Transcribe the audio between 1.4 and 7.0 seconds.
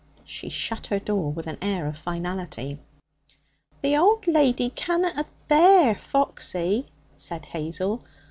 an air of finality. 'The old lady canna'd abear Foxy,'